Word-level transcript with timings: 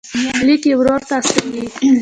لیک 0.45 0.61
یې 0.69 0.73
ورور 0.79 1.01
ته 1.07 1.15
استوي. 1.19 1.63